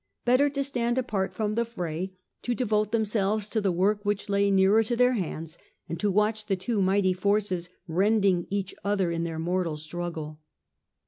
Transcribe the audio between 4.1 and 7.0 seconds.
lay nearer to their hands, and to watch the two